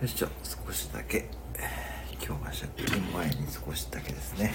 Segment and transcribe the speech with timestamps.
[0.00, 0.28] よいしょ
[0.66, 1.26] 少しだけ。
[2.26, 4.54] 今日は借金前に少しだけですね。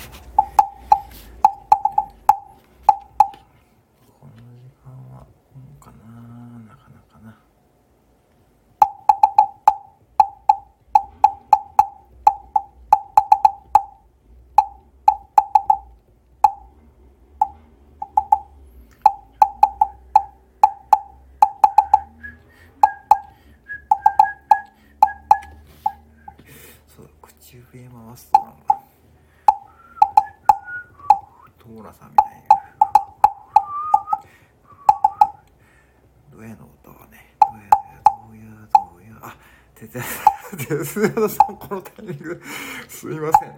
[40.69, 41.57] 也哲也さん。
[41.57, 42.41] このタイミング
[42.87, 43.53] すいません。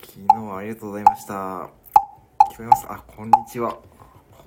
[0.00, 1.34] 昨日はありがとうございました。
[1.34, 1.70] 聞こ
[2.60, 2.86] えます？
[2.88, 3.78] あこんにちは。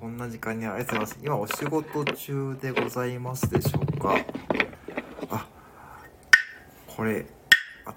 [0.00, 1.24] こんな時間にありがとうございます。
[1.24, 4.16] 今お仕事中でございますでしょうか？
[5.30, 5.46] あ
[6.88, 7.26] これ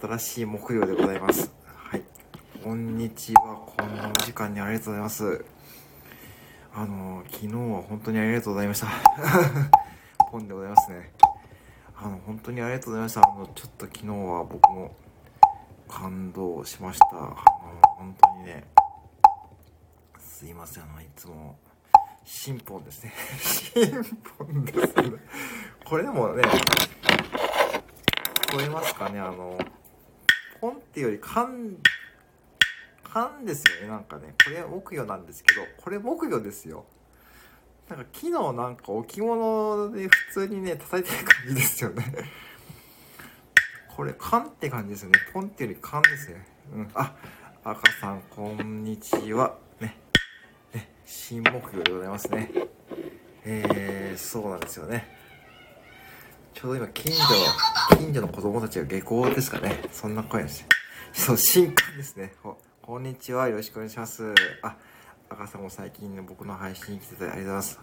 [0.01, 1.51] 新しい木曜でございます。
[1.65, 2.03] はい。
[2.63, 3.57] こんにちは。
[3.65, 5.45] こんな時間にありがとうございます。
[6.75, 8.87] あの昨日は本当にありがとうございました。
[10.31, 11.11] ポンでございますね。
[11.99, 13.21] あの本当にありがとうございました。
[13.21, 14.95] あのちょっと昨日は僕も
[15.87, 17.07] 感動しました。
[17.07, 17.35] あの
[17.97, 18.65] 本当にね
[20.19, 21.57] すいませんあのいつも
[22.23, 23.11] 新本ですね。
[23.41, 23.91] 新
[24.37, 25.17] 本ですね
[25.85, 26.49] これでもね聞
[28.57, 29.19] こえますかね。
[29.19, 29.57] あの
[30.61, 31.77] ポンっていうより缶
[33.03, 34.35] 缶ですよねなんかね。
[34.45, 36.85] これ木魚なんですけどこれ木魚ですよ。
[37.89, 42.05] なんか木のなんか置物で普通にね叩いてる感じですよね。
[43.95, 45.19] これ缶って感じですよね。
[45.33, 46.45] ポンってより缶ですね。
[46.73, 46.89] うん。
[46.93, 47.15] あ
[47.63, 49.55] 赤さんこんにちは。
[49.79, 49.97] ね。
[50.73, 50.91] ね。
[51.05, 52.51] 新木魚でございますね。
[53.45, 55.07] えー、そうなんですよね。
[56.53, 57.23] ちょうど今近所
[57.97, 59.81] 近所の子供たちが下校ですかね。
[59.93, 60.65] そんな声です。
[61.13, 62.33] そう新刊ですね。
[62.81, 63.47] こんにちは。
[63.47, 64.33] よろしくお願いします。
[64.61, 64.75] あ
[65.29, 67.79] 赤さんも最近ね僕の配信に来ててありがとうございます。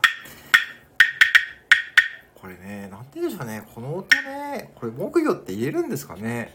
[2.34, 3.66] これねなんて言うんでしょうね。
[3.74, 6.52] この音ねこれ木魚って言えるんですかね。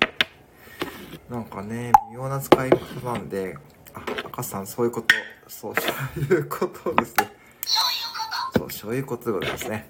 [1.29, 3.57] なんかね微妙な使い方なんで
[3.93, 5.15] あ赤さんそういうこと
[5.47, 5.81] そうそ
[6.17, 7.31] ういうことですね。
[8.57, 9.89] そうそういうことでございますね。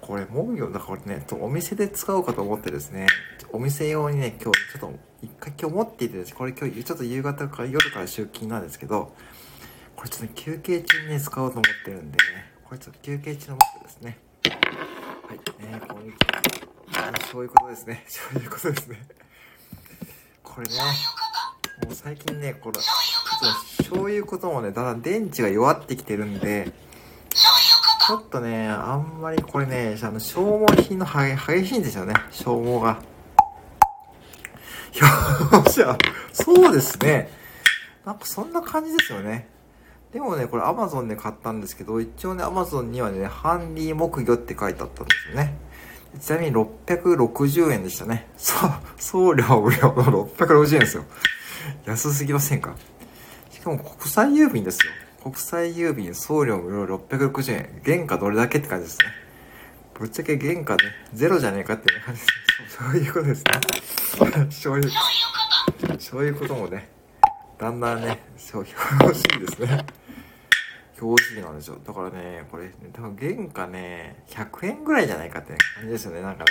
[0.00, 3.06] これ木魚だからねお店で使おうかと思ってですね
[3.52, 9.14] お店用にね今日ちょっと一回今日持っていてですねこれ今日ちょっと夕方から夜から出勤なんですけど
[10.00, 14.18] これちょっと、休憩中にね使おうと思ってるんでねこれちょっと休憩中の木魚ですね
[15.28, 16.16] はいねこんにち
[16.96, 19.02] はそういうことですね そういうことですね
[20.42, 20.74] これね
[21.84, 26.72] もう最近ねこれちょっとそういうこともねだんだん電池が弱ってきてるんで
[27.28, 33.00] ちょっとね、あんまりこれね、あの消耗品の激しいんですよね、消耗が。
[35.52, 35.96] よっしゃ、
[36.32, 37.30] そうですね。
[38.04, 39.46] なんかそんな感じですよね。
[40.12, 45.56] でもね、これ Amazon で買ったんですけど、一応ね、Amazon にはね、ハンディ木魚って書いてあったんですよね。
[46.20, 48.28] ちなみに660円でしたね。
[48.36, 51.04] そう、送料無料の660円ですよ。
[51.86, 52.74] 安すぎませんか？
[53.52, 54.92] しかも国際郵便ですよ。
[55.22, 57.80] 国際郵便送料無料660円。
[57.84, 59.04] 原価どれだけって感じですね。
[59.94, 60.82] ぶっちゃけ原価ね、
[61.12, 62.32] ゼロじゃねえかっていう感じです。
[62.76, 63.52] そういうことですね。
[64.50, 64.90] そういう、
[66.00, 66.88] そういうこともね、
[67.58, 68.66] だんだんね、そう、
[69.00, 69.84] 表紙ですね。
[71.00, 71.78] 表紙なんですよ。
[71.84, 76.50] だからね、これ、多分原価ね、100円ぐらいじゃないかって感じですよね、なんかね。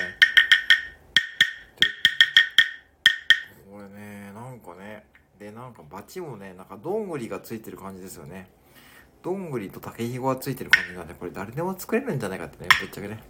[3.71, 5.05] これね、なんかね、
[5.39, 8.49] で、なんかバチもね、なんかどんぐりがついてる感じですよね。
[9.21, 13.21] どんぐりと竹ひごがついてる感じなんで、これ誰でも作れるんじゃないかってね、ぶっちゃけね。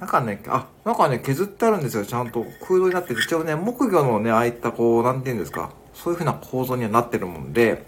[0.00, 2.04] なんかね、あ、なんかね、削ってあるんですよ。
[2.04, 5.70] ちゃんと空洞になってて、一応ね、木魚のね、ああいったこう、なんて言うんですか。
[5.92, 7.86] そういう風な構造にはなってるもんで、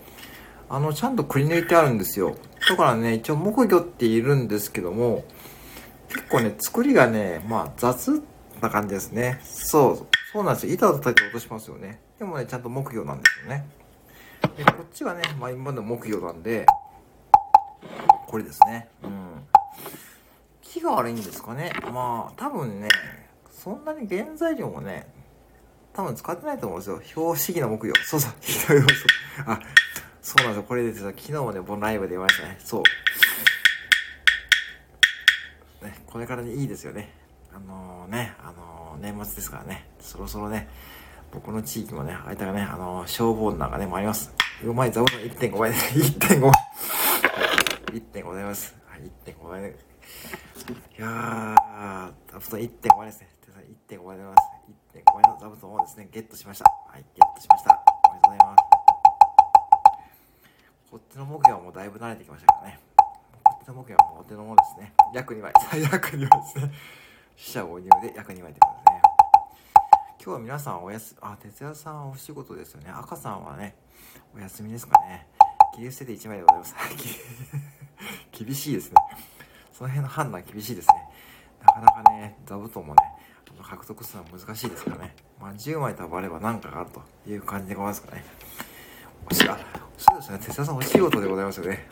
[0.68, 2.36] あの、ちゃんとくり抜いてあるんですよ。
[2.68, 5.24] だからね、一応木魚っているんですけども、
[6.08, 8.22] 結構ね、作りがね、まあ雑
[8.60, 9.40] な感じですね。
[9.44, 10.74] そう、そうなんですよ。
[10.74, 12.00] 板を叩いて落としますよね。
[12.18, 13.66] でもね、ちゃんと木魚なんですよね。
[14.56, 16.66] で、こっちはね、まあ今まで木魚なんで、
[18.26, 18.88] これですね。
[19.04, 19.46] うん。
[20.62, 21.72] 木が悪いんですかね。
[21.92, 22.88] まあ、多分ね、
[23.50, 25.06] そんなに原材料もね、
[25.92, 27.00] 多分使ってないと思うんですよ。
[27.02, 27.94] 標識の木魚。
[28.04, 28.32] そうそう、
[29.46, 29.60] あ、
[30.26, 30.62] そうなんですよ。
[30.64, 30.98] これです。
[31.04, 32.56] 昨日もね、ボンライブで言いましたね。
[32.58, 32.82] そ
[35.80, 35.84] う。
[35.84, 37.12] ね、これからね、いいですよね。
[37.54, 40.68] あのー、ね、あのー、年末ですからね、そろそろね、
[41.32, 44.34] 僕の地域もね、あいたがね、あのー、消防団がね、参ります。
[44.64, 46.50] うまい、座布団1.5倍で、1.5倍。
[47.94, 48.74] 1.5ございます。
[48.88, 49.76] はい、1.5倍で。
[50.98, 53.28] いやー、座布団1.5倍ですね。
[53.88, 54.48] 1.5倍でございます。
[54.92, 56.64] 1.5倍の座布団をですね、ゲットしました。
[56.64, 57.80] はい、ゲットしました。
[58.10, 58.75] おめでとうございます。
[60.90, 62.78] こっちの目標はもうだいぶ慣れてきましたからね。
[63.42, 64.92] こっちの目標はもうお手のものですね。
[65.12, 65.52] 約2倍。
[65.82, 66.72] 約2倍ですね。
[67.36, 69.02] 死者誤入で約2倍ってことですね。
[70.22, 72.90] 今日は皆さんおやす、あ、哲也さんはお仕事ですよね。
[72.90, 73.74] 赤さんはね、
[74.34, 75.26] お休みですかね。
[75.74, 76.74] 切り捨てて1枚でございます。
[78.30, 78.96] 厳しいですね。
[79.72, 81.08] その辺の判断厳しいですね。
[81.62, 83.02] なかなかね、座布団もね、
[83.60, 85.16] 獲得するのは難しいですからね。
[85.40, 88.24] まあ、10枚多分あれば何かがあるという感じでございますかね。
[89.28, 89.75] おし、あ、そうですね。
[90.26, 91.86] 哲也さんお仕事でございますよね。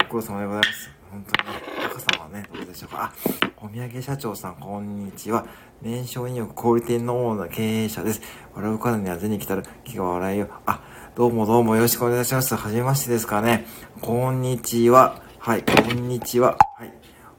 [0.00, 0.90] ご苦労様でございます。
[1.12, 3.04] 本当にね、赤さんはね、どうでしょうか。
[3.04, 3.12] あ、
[3.58, 5.46] お土産社長さん、こんにちは。
[5.80, 8.20] 年商2億小売店のオーナー経営者です。
[8.52, 10.48] 笑うからには銭来たる、気が笑いよ。
[10.66, 10.82] あ、
[11.14, 12.56] どうもどうもよろしくお願いします。
[12.56, 13.64] はじめましてですかね。
[14.00, 15.22] こんにちは。
[15.38, 16.58] はい、こんにちは。
[16.76, 16.92] はい。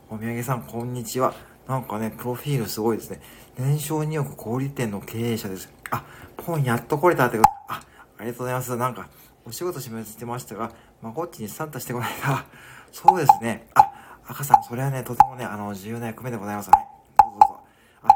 [0.10, 1.34] お土産さん、こんにちは。
[1.68, 3.20] なんかね、プロフィールすごいですね。
[3.60, 5.70] 年商2億小売店の経営者です。
[5.90, 6.06] あ、
[6.38, 7.50] ポンやっと来れたってこと。
[7.68, 7.82] あ、
[8.20, 8.78] ありがとうございます。
[8.78, 9.10] なんか、
[9.52, 10.72] お仕事しめしてましたが、
[11.02, 12.46] まこっちにサンタしてこないだ。
[12.90, 13.68] そうですね。
[13.76, 13.92] あ、
[14.26, 16.72] 赤さん、それはね、とてもね、あの、重要な役目でございます。
[16.72, 16.88] はい。
[17.18, 17.64] どうぞどうぞ。
[18.04, 18.08] あ、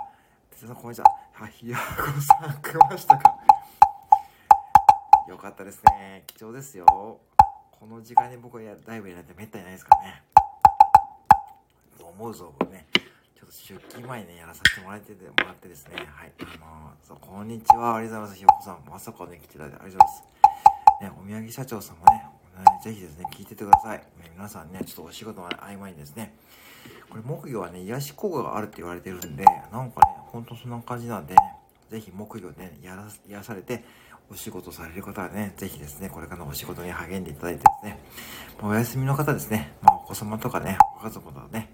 [0.52, 1.08] 哲さん、こんにちは。
[1.42, 3.36] あ、ひやこさん、来ましたか。
[5.28, 6.24] よかったですね。
[6.26, 6.86] 貴重ですよ。
[6.86, 7.20] こ
[7.86, 10.24] の時間に僕はライブやられてめったにないですからね。
[12.00, 12.88] 思うぞ、僕ね。
[12.94, 15.98] ちょっと出勤前にね、やらさせてもらってて、もらってですね。
[15.98, 16.32] はい。
[16.40, 17.96] あのー、そう、こんにちは。
[17.96, 18.36] ありがとうございます。
[18.38, 18.80] ひよこさん。
[18.90, 20.35] まさかね、来ていただいてありがとうございます。
[21.02, 22.26] ね、お土産社長さんもね、
[22.84, 23.98] ぜひですね、聞いててください。
[23.98, 26.34] ね、皆さんね、ちょっとお仕事の合間にですね、
[27.10, 31.56] これ木魚はね、癒し効果があるって言われてるんで、なんかね、ほんとそんな感じなんでね、
[31.90, 33.84] ぜひ木魚ね、やら、癒されて、
[34.30, 38.00] お仕事される方はね、ぜひですね、これからのお仕事に励んでいただいてですね、
[38.60, 41.70] まあ、お休みの方ですね、まあ、お子様とかね、ご家族とかね、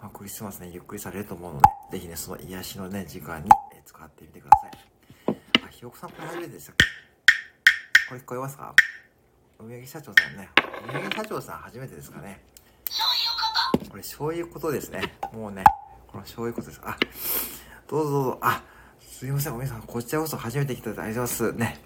[0.00, 5.36] まあ、クリスマスね、ゆっくりされると思うので、ぜひね、その癒しのね、時間に、え使ってみてください。
[5.66, 7.09] あ、ひよこさんこれ初めてでしたっけ？
[8.10, 8.74] これ聞こえますか？
[9.60, 10.48] お土産社長さんね、
[10.84, 12.40] お土産社長さん初めてですかね。
[12.90, 13.20] そうい
[13.78, 15.14] うことこれ、そういうことですね。
[15.32, 15.62] もうね、
[16.08, 16.80] このそういうことです。
[16.82, 16.96] あ、
[17.86, 18.64] どうぞどうぞ、あ、
[18.98, 21.52] すいません、おみさん、こちらこそ初めて来たありがとうございます。
[21.52, 21.78] ね。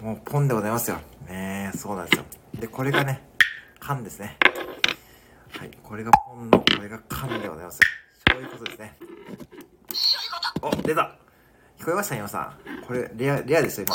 [0.00, 0.98] もうポンでございますよ。
[1.28, 2.24] ねそうなんですよ。
[2.56, 3.24] で、これがね、
[3.78, 4.38] 缶ですね。
[5.56, 7.78] はい、これがポンの、これが缶でございます。
[8.32, 8.96] そういうことですね。
[10.60, 11.16] お、出た
[11.78, 12.16] 聞こえました？
[12.16, 12.84] 今さん。
[12.84, 13.94] これ、レア、レアですよ、今。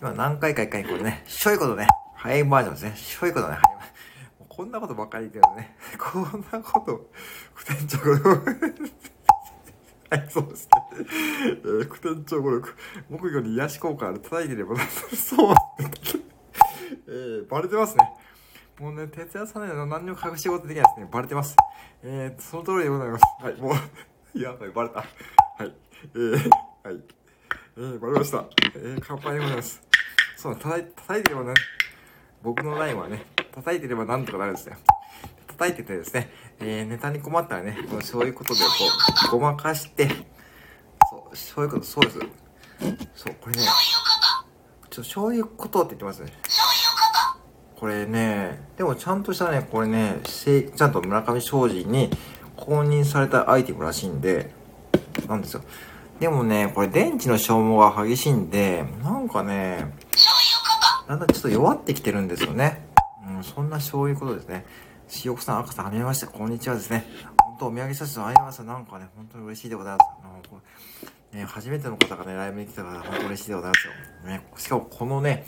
[0.00, 2.96] 今何回か一回にこれね、しょいことね、ハイバージョンですね。
[2.96, 4.46] しょいことね、ハイバージョン。
[4.48, 5.76] こんなことばっかり言ってるね。
[5.98, 7.10] こんなこと、
[7.52, 8.14] 不天直
[10.10, 10.70] はい、そうですね。
[10.98, 12.76] えー、副店長語力、
[13.10, 14.76] 木魚に癒し効果ある、叩いてれば、
[15.16, 15.54] そう、
[17.08, 18.12] えー、バレてますね。
[18.78, 21.08] もうね、徹夜さんね、何にも隠し事できないですね。
[21.10, 21.56] バレてます。
[22.04, 23.24] えー、その通りでございます。
[23.40, 23.72] はい、も
[24.34, 25.00] う、やばい、バレた。
[25.00, 25.04] は
[25.64, 25.74] い、
[26.14, 26.50] えー、
[26.84, 27.02] はい。
[27.76, 28.44] えー、バレました。
[28.76, 29.87] えー、乾杯でございます。
[30.40, 31.54] そう、叩い叩いてればね、
[32.44, 34.76] 僕のラインはね、叩いてればなんとかなるんですね。
[35.48, 36.30] 叩いててですね、
[36.60, 38.66] えー、ネタに困ったらね、そういうことでこ
[39.30, 40.08] う、ごまかして、
[41.10, 42.18] そう、そういうこと、そうです。
[43.16, 43.62] そう、これね、
[44.90, 46.32] ちょ、そういうことって言ってますね。
[47.74, 52.10] これね、でもちゃんとしたね、これね、ちゃんと村上昌司に
[52.54, 54.52] 公認されたアイテムらしいんで、
[55.26, 55.64] なんですよ。
[56.20, 59.92] でもね、これ電池の消耗が激しいんで、なんかね、
[61.08, 62.86] だんだんちょっと弱ってきてるんですよね。
[63.26, 64.66] うん、そんなそういうことですね。
[65.24, 67.06] 塩子さん、赤さん、はじめまして、こんにちはですね。
[67.38, 68.76] 本当、お土産写真、ありがとうございます。
[68.76, 70.08] なんかね、本当に嬉しいでございます。
[70.22, 70.60] あのこ
[71.32, 73.92] れね、初めての方がね、ライブに来たから、本当嬉しいでございますよ。
[74.30, 75.46] ね、しかも、このね、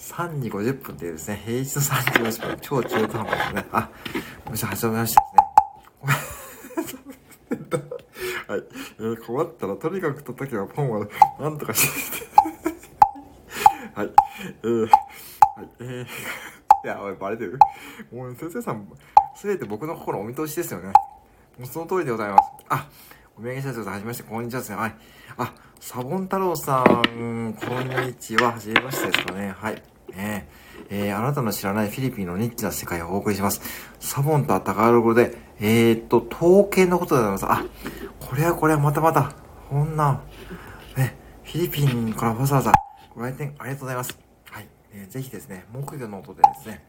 [0.00, 3.66] 3時50分っていうですね、平日の3時50分、超中途半端ですね。
[3.70, 3.90] あ、
[4.50, 5.20] むしろ始めました
[6.82, 7.82] ですね。
[8.48, 8.62] はい。
[8.98, 11.06] えー、困ったら、とにかく叩けばポンは、
[11.38, 12.27] なんとかして。
[13.98, 14.12] はい。
[14.62, 14.90] えー、はい。
[15.80, 16.06] えー
[16.84, 17.58] いや、バレてる？
[18.12, 18.88] もう、先生さん、
[19.34, 20.92] すべて僕の心お見通しですよね。
[21.58, 22.42] もうその通りでございます。
[22.68, 22.88] あ、
[23.36, 24.76] お土産社長さん、はじめまして、こんにちはですね。
[24.76, 24.94] はい。
[25.38, 27.56] あ、サボン太郎さん、こん
[28.06, 28.52] にちは。
[28.52, 29.52] はじめましてですかね。
[29.58, 29.82] はい。
[30.14, 30.48] ね
[30.88, 33.60] えー、あなたの知らないフィリピンのニッチな世界をお送りします。
[33.98, 37.46] サボンとはタガログで、えー、っと、統計のことでございます。
[37.46, 37.64] あ、
[38.20, 39.34] これはこれはまたまた、
[39.68, 40.20] こんな、
[40.96, 42.72] ね、フィリピンからわざわざ
[43.18, 44.16] ご来店ありがとうございます。
[44.48, 46.84] はいえー、ぜひですね、木魚の音でですね、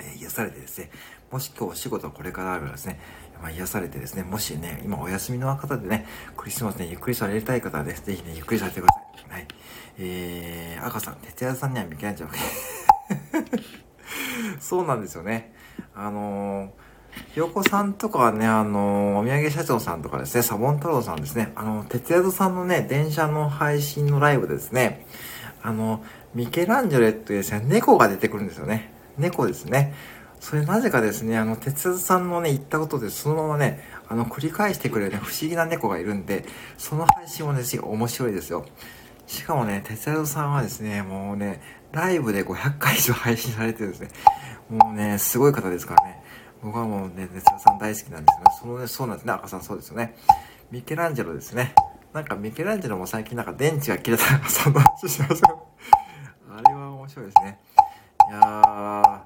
[0.00, 0.90] え、癒されてですね、
[1.30, 2.98] もし今日お仕事これからあるらですね、
[3.42, 9.32] まあ、癒されてですね、もしね、今お休みの方でね、クリスマスね、ゆっくりされたい方はです、ぜひね、ゆっくりされてください。
[9.32, 9.46] はい。
[9.98, 12.30] えー、赤さん、哲也さんには見けないんちゃう
[14.60, 15.52] そうなんですよね。
[15.94, 16.70] あのー、
[17.34, 25.04] ひよこさんとかはね、あのー、お土産社長さんとかですね、サボン太郎さんですね、あの、哲也さんのね、電車の配信のライブですね、
[25.64, 26.04] あの、
[26.34, 28.92] ミケランジェレっていうですね、猫が出てくるんですよね。
[29.16, 29.94] 猫ですね。
[30.38, 36.44] それなぜかですね、あの、哲さんのね、言ったことで、そのままね、あの、繰り返してくれるね、不思議な猫がいるんで、
[36.76, 38.66] その配信もね、ぜひ面白いですよ。
[39.26, 44.08] しかもね、哲也さんはですね、もうね、ライブで500回以上配信されてですね。
[44.68, 46.22] もうね、すごい方ですからね。
[46.62, 48.56] 僕はもうね、哲也さん大好きなんですよね。
[48.60, 49.32] そのね、そうなんですね。
[49.32, 50.14] 赤さんそうですよね。
[50.70, 51.74] ミケランジェロですね。
[52.14, 55.48] なんかミケランジェロも最近なんか電池が切れたそんな話しました。
[56.48, 57.58] あれは面白いですね。
[58.30, 59.24] いやー、聞こ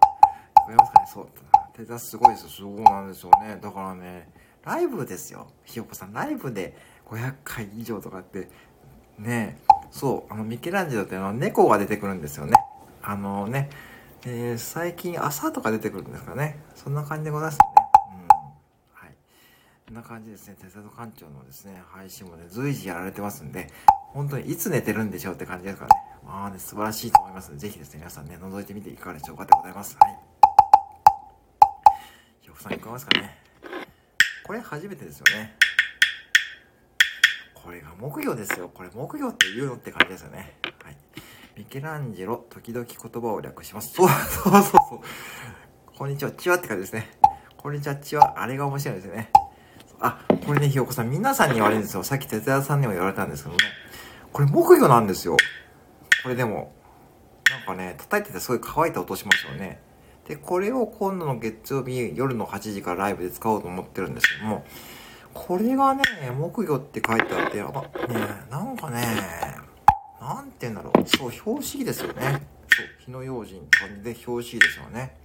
[0.71, 1.28] えますかねそう。
[1.76, 2.49] 手出すごいですよ。
[2.49, 3.59] そうなんですよね。
[3.61, 4.30] だからね、
[4.64, 5.49] ライブですよ。
[5.66, 6.78] ひよこさん、ライブで
[7.11, 8.49] 500回以上とかって、
[9.18, 9.59] ね
[9.90, 12.54] そう、あの、ミケランジェロってあの、猫が出てくるんですよね。
[13.02, 13.68] あのね、
[14.25, 16.59] えー、最近朝とか出てくるんですかね。
[16.75, 17.59] そんな感じでございます。
[19.88, 20.57] こんな感じですね。
[20.61, 23.68] 手里館長のですね、配信もね、随時やられてますんで、
[24.12, 26.02] 本当にいつ寝てるんでしょうって感じですからね。
[26.26, 29.97] まあね、素晴らしいと思いますので、ぜひですね、皆さんね、覗いてみていかがでしょうかでございます。
[29.99, 30.18] はい。
[32.42, 33.38] ひよこさん、いかがですかね。
[34.47, 35.57] これ初めてですよね。
[37.54, 38.68] これが木魚ですよ。
[38.68, 40.59] これ木魚って言うのって感じですよね。
[40.85, 40.97] はい。
[41.57, 43.95] ミケランジェロ、時々言葉を略します。
[43.95, 45.00] そうそうそうそう。
[45.97, 47.09] こんにちは、チワって感じですね。
[47.57, 48.38] こんにちは、チワ。
[48.38, 49.33] あれが面白いですよね。
[50.00, 52.05] あ、これね、ひよこさん、皆さんに言われるんですよ。
[52.05, 53.62] さっき哲也さんにも言われたんですけどね。
[54.33, 55.37] これ木魚なんですよ。
[56.23, 56.73] これでも、
[57.50, 59.81] なんかね、叩いててすごい乾いた音しますよね。
[60.26, 64.64] で、これを今度の月曜日夜の8時からライブで使おうと思ってるんですけども、
[65.35, 66.02] これがね、
[66.37, 69.05] 木魚って書いてあって、あ、ね、なんかね、
[70.21, 71.09] なんて言うんだろう。
[71.09, 72.43] そう、表紙ですよね。
[72.69, 75.17] そう、火の用心って感じで表紙ですよね。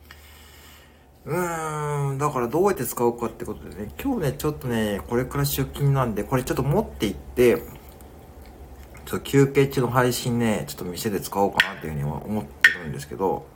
[1.26, 13.48] うーん、だからどうやって使うかってことでね、今日ね、ちょっとね、これから出勤なんで、これちょっと持って行って、ちょっと休憩中の配信ね、ちょっと店で使おうかなっていうふうには思ってるんですけど、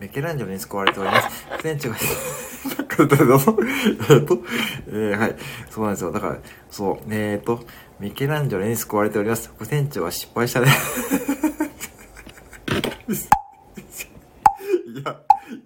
[0.00, 1.46] メケランジェロに救われております。
[1.56, 3.14] フレンチが、えっと、
[4.14, 4.38] えっと、
[4.88, 5.36] えー、はい。
[5.70, 6.10] そうなんですよ。
[6.10, 7.60] だから、そう、えー、っと、
[8.00, 9.52] ミケランジェロに救われております。
[9.54, 10.66] 副船長は失敗したね。
[14.94, 15.20] いや、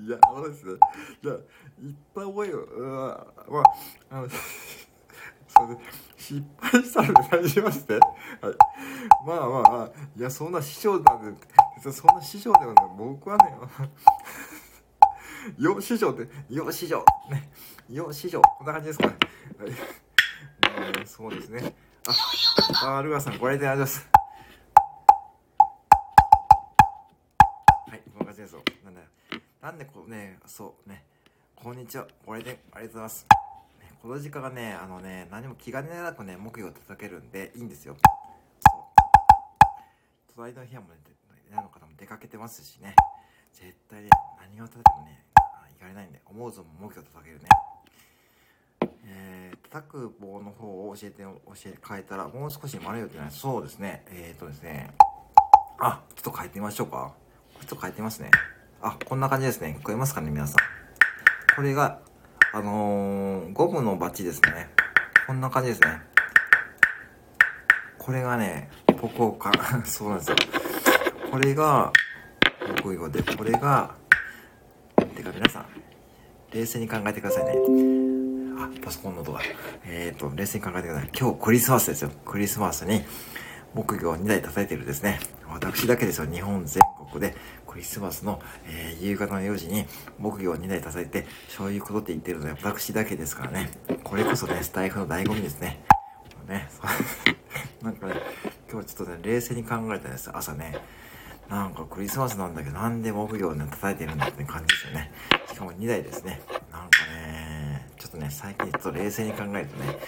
[0.09, 0.73] いや、あのですね。
[1.23, 1.41] いや、いっ
[2.15, 2.81] ぱい覚えよう。
[2.81, 3.63] うわ、まあ、
[4.09, 4.29] あの、
[5.47, 5.77] そうで、
[6.17, 7.93] 失敗したので大丈夫して。
[7.93, 8.05] はい。
[9.27, 12.87] まあまあ、いや、そんな師匠なんで、そんな師匠ではない。
[12.97, 13.55] 僕はね、
[15.59, 17.05] よ、師匠って、よ、師匠。
[17.31, 17.51] ね。
[17.91, 18.41] よ、師匠。
[18.41, 19.17] こんな感じですかね。
[19.59, 19.73] はい。
[20.63, 21.75] えー、そうですね。
[22.83, 23.99] あ、あ、ルアさん、これであります。
[23.99, 24.18] はいます、
[29.69, 31.05] なんでこうね、そうね。
[31.55, 32.07] こんにちは。
[32.25, 33.27] これで、ありがとうございます。
[33.79, 37.95] ね、この時間がね、あのね、何も気兼ねなくね、木魚を叩けるんで、いいんですよ。
[38.67, 38.81] そう。
[40.35, 40.95] 隣の部屋もね、
[41.51, 42.97] なの方も出かけてますしね。
[43.53, 44.09] 絶対ね、
[44.41, 45.23] 何を叩いてもね、
[45.77, 47.49] いかれないんで、思うぞも木魚叩けるね。
[49.05, 53.31] えー、叩く棒の方を教えて、教え、変えたら、もう少し丸いよってない？
[53.31, 54.03] そうですね。
[54.07, 54.95] えーとですね。
[55.79, 57.13] あ、ちょっと変えてみましょうか。
[57.61, 58.31] ちょっと変えてみますね。
[58.81, 59.77] あ、こんな感じですね。
[59.81, 60.57] 聞こえますかね、皆さん。
[61.57, 61.99] これが、
[62.53, 64.71] あのー、ゴムのバチですね。
[65.27, 66.01] こんな感じですね。
[67.99, 68.71] これがね、
[69.01, 69.51] ここか、
[69.85, 70.37] そうなんですよ。
[71.29, 71.93] これが、
[72.85, 73.97] 木魚で、これが、
[75.17, 75.67] てか皆さん、
[76.53, 77.55] 冷静に考えてくださいね。
[78.61, 79.41] あ、パソコンの音が。
[79.87, 81.11] えっ、ー、と、冷静に考えてください。
[81.19, 82.11] 今日クリスマスですよ。
[82.25, 83.05] クリスマスに
[83.75, 85.19] 木魚を2台叩いてるですね。
[85.49, 86.27] 私だけですよ。
[86.31, 86.81] 日本全
[87.11, 87.35] 国で
[87.67, 89.87] クリスマスの、えー、夕方の4時に
[90.19, 93.71] 木魚を2台叩いて、そういうことって言ってるのは私だけですからね。
[94.05, 95.81] これこそね、 スタイフの醍醐味ですね。
[96.47, 96.69] ね、
[97.83, 98.15] なんかね、
[98.71, 100.31] 今日ちょっとね、冷静に考えたんです。
[100.33, 100.79] 朝ね。
[101.49, 105.13] なんかクリスマスなんだけど、なんで木魚をね、叩いてるんだって感じですよね。
[105.49, 106.41] しかも2台ですね。
[106.71, 109.99] なんかね、ちょっとね、最近ちょっと冷静に考えるとね、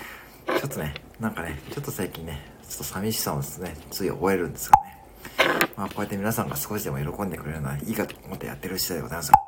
[0.59, 5.60] ちょっとね、なんかね、ちょっと最近ね、ちょっと寂しさをですね、つい覚えるんですよね。
[5.81, 9.33] まあ、こうやって皆さんが少しでも喜んでくれるのはいいかと思ってやってる次第でございます。
[9.33, 9.39] ね、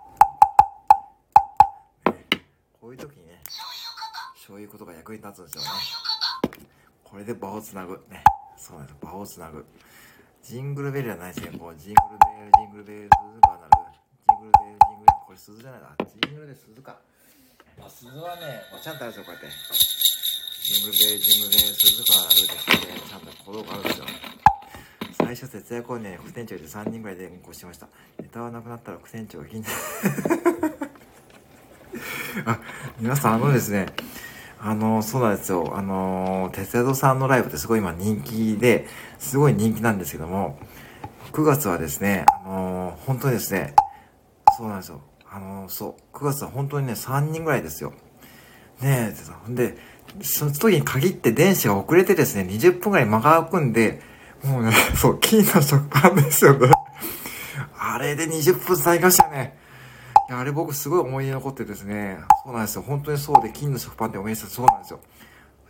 [2.81, 3.43] こういう時にね、
[4.47, 5.69] そういうことが役に立つんですよね。
[7.05, 8.01] これで場をつなぐ。
[8.09, 8.25] ね。
[8.57, 8.97] そうなんです。
[9.05, 9.63] 場をつなぐ。
[10.43, 11.59] ジングルベルじゃないですね。
[11.59, 13.93] こう、ジングルベル、ジングルベル、鈴が鳴る。
[14.25, 15.93] ジングルベル、ジングル、これ鈴じゃないな。
[16.01, 16.97] ジングルで鈴か。
[17.77, 19.53] まあ、鈴はね、まあ、ちゃんとあるんですよ、こうやって。
[20.65, 24.32] ジングルベル、ジングルベル、鈴が鳴るって、ちゃんと鼓動があるんですよ。
[25.33, 27.89] 最初、節約をね、副店長で3人ぐらいで運行してました。
[28.21, 29.75] ネタはなくなったら副店長が気になる。
[32.45, 32.59] あ、
[33.01, 33.87] 皆さん、あのですね、
[34.61, 35.73] あの、そうなんですよ。
[35.75, 38.87] あの、鉄道さんのライブってすごい今人気で、
[39.19, 40.59] すごい人気なんですけども、
[41.33, 43.75] 9月はですね、あの、本当にですね、
[44.59, 45.01] そうなんですよ。
[45.31, 47.95] あの、そう、9月は本当にね、3人ぐらいですよ。
[48.83, 49.79] ねえ、ほんで、
[50.21, 54.12] その時に限って電子が遅れてですね、20分ぐらい間が空くんで、
[54.45, 56.71] もうね、そう、金の食パンですよね。
[57.79, 59.59] あれで20分経りましたよね。
[60.29, 62.83] いや、あれ僕すごい思い出残ってですね、そうなんですよ。
[62.83, 64.51] 本当にそうで、金の食パンっておめでとう。
[64.51, 65.01] そうなんですよ。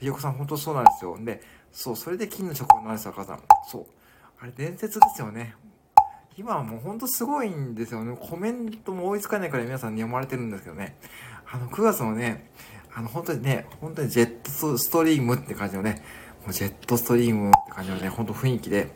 [0.01, 1.19] ひよこさん本当そうなんですよ。
[1.21, 3.41] で、そう、それで金の食パンなんですよ、赤さん。
[3.69, 3.87] そう。
[4.41, 5.55] あれ伝説ですよね。
[6.37, 8.17] 今はもうほんとすごいんですよね。
[8.19, 10.97] コメントも追いつかないから皆さんに読まれてるんですけどね。
[11.51, 12.51] あの、9月のね、
[12.95, 16.03] あの、本当にね、本当にジェットストリームって感じのね、
[16.45, 18.91] もうジェットストリームって感じのね、ほんと雰囲気で、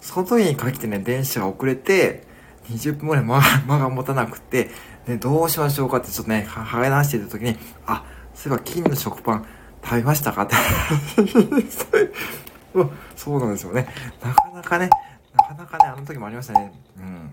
[0.00, 2.26] その時に限ってね、電車が遅れて、
[2.70, 4.70] 20分ぐらい間 間が持たなくて、
[5.06, 7.56] で、どうしましょうかってちょっとね、はがしてる時に、
[7.86, 8.04] あ、
[8.34, 9.46] そういえば金の食パン
[9.82, 10.54] 食べましたかって
[13.16, 13.88] そうなんですよね。
[14.22, 14.90] なかなかね、
[15.34, 16.72] なかなかね、あの時もありましたね。
[16.98, 17.30] うん。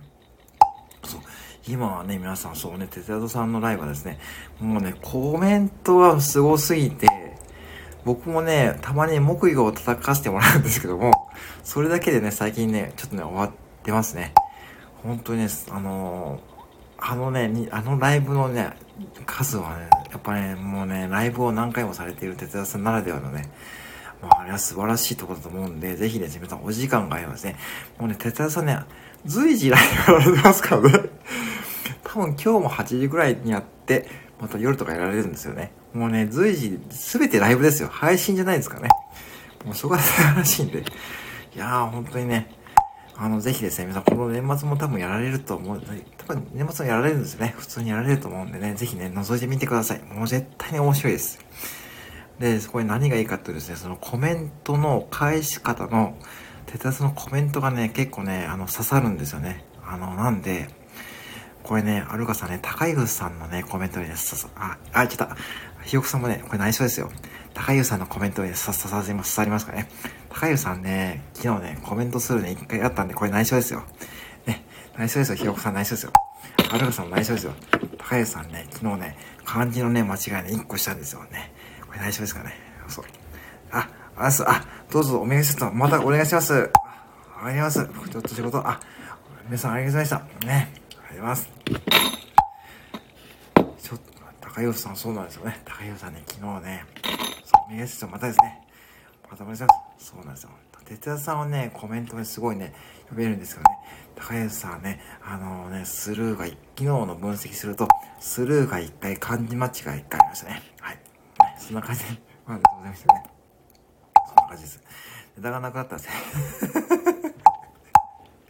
[1.03, 1.21] そう。
[1.67, 4.19] 今はね、皆さん、そうね、哲也さんのライブはですね、
[4.59, 7.07] もうね、コメントがすごすぎて、
[8.05, 11.27] 僕もね、たまに木魚を叩かせてもらうんですけども、
[11.63, 13.51] それだけでね、最近ね、ちょっとね、終わっ
[13.83, 14.33] てますね。
[15.03, 18.73] 本当にね、あのー、あのね、あのライブのね、
[19.25, 23.49] 数はね、やっぱね、もうね、ライブを何回もされている哲也さんならではのね、
[24.21, 27.55] まあ、あれは素晴らしいところだと思うんで、ぜひね、皆さんお時間があればですね、
[27.97, 28.79] もうね、哲也さんね、
[29.25, 31.09] 随時ライブやられてますからね。
[32.03, 34.07] 多分今日も8時ぐらいにやって、
[34.39, 35.71] また夜とかやられるんですよね。
[35.95, 37.87] もうね、随時、すべてライブですよ。
[37.89, 38.89] 配信じゃないですかね。
[39.63, 40.79] もうそこが素晴らしいんで。
[40.79, 42.51] いやー、本当にね、
[43.15, 45.81] あの、ぜひですね、皆さん、この年末も多分やられると思う、
[46.17, 47.55] 多分年末もやられるんですよね。
[47.57, 50.01] 普通にやられると思うんでね、ぜひね、覗いてみてください。
[50.13, 51.39] もう絶対に面白いです。
[52.39, 56.17] で、そこに何がいいかっていうとですね、そのコメントの返し方の、
[56.65, 59.63] テタスのコメントがね、結構ね、あの、刺さるんですよね。
[59.87, 60.67] あの、なんで、
[61.65, 65.35] これね、アルカさんね、高湯さんのね、コメントにね、ささ、あ、あ、ちょっと、
[65.85, 67.11] ひよこさんもね、これ内緒ですよ。
[67.53, 69.87] 高湯さんのコメントにね、さ、刺さります、刺さりますかね。
[70.29, 73.83] 高湯さんね、昨日ね、コメントするね、一回あったんで、これ内緒ですよ。
[74.47, 74.65] ね、
[74.97, 76.13] 内緒ですよ、ひよこさん内緒ですよ。
[76.71, 77.53] アルカさんも内緒ですよ。
[77.99, 81.53] 高湯さんね、昨日ね、漢字のね、間違いね、一個したんですよね。
[81.85, 82.53] これ大丈夫ですかね。
[82.87, 83.05] そう。
[83.71, 85.75] あ、あす、あ、どうぞお願いします。
[85.75, 86.71] またお願いします。
[87.39, 87.87] あ、あります。
[88.11, 88.79] ちょっと仕事、あ、
[89.45, 90.47] 皆さんありがとうございました。
[90.47, 90.73] ね。
[91.09, 92.24] ありがとうございます。
[94.55, 95.59] 高弘さんそうなんですよね。
[95.65, 96.85] 高弘さんね、昨日ね、
[97.43, 98.17] そう、お願いしま。
[98.17, 98.61] たですね。
[99.29, 100.13] またお願いします。
[100.13, 100.49] そうなんですよ。
[100.85, 102.73] 哲也さんはね、コメントにすごいね、
[103.09, 103.77] 読めるんですけどね。
[104.15, 107.89] 高安さんはね、あの、ね、スルーが、昨日の分析すると、
[108.21, 110.63] スルーが1回、漢字間違い1回ありましたね。
[110.79, 110.99] はい。
[111.59, 112.07] そんな感じで、
[112.47, 113.23] ありがとうございましたね。
[114.25, 114.81] そんな感じです。
[115.35, 117.23] ネタがなくなったんですね。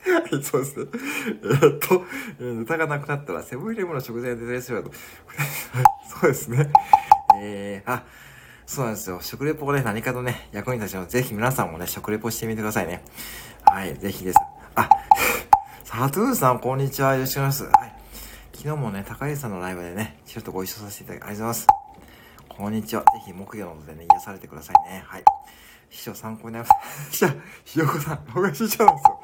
[0.06, 0.86] はい、そうですね。
[1.64, 2.06] え、っと、
[2.40, 4.92] えー、ネタがなくなったら、セブンイレブンの食材をデザインすると。
[6.22, 6.72] そうですね。
[7.42, 8.04] えー、あ、
[8.66, 9.20] そうなんですよ。
[9.22, 11.12] 食レポね、何かとね、役に立ちます。
[11.12, 13.04] ぜひ皆さんもね、食レポしてみてくださいね。
[13.66, 14.38] はい、ぜひです。
[14.76, 14.90] あ、
[15.84, 17.16] サトゥーさん、こんにちは。
[17.16, 17.78] よろしくお願いします。
[17.78, 17.96] はい。
[18.54, 21.86] 昨日もね、高橋さんのライブでね、ちょっとご一緒させていただき、ありがとうございます。
[22.50, 23.02] こんにちは。
[23.02, 25.04] ぜひ木曜のでね、癒されてくださいね。
[25.06, 25.24] はい。
[25.90, 26.74] 師匠参考になりま
[27.12, 27.12] す。
[27.12, 27.28] 師匠、
[27.64, 29.24] ひよこさん、僕が師匠なんですよ。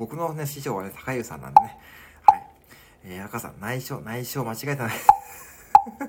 [0.00, 1.78] 僕のね、師匠はね、高湯さんなんでね。
[2.26, 2.46] はい。
[3.04, 4.94] えー、赤さん、内緒、内緒間違えたね。